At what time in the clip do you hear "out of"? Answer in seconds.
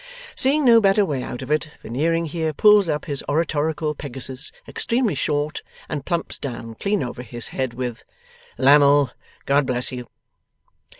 1.21-1.51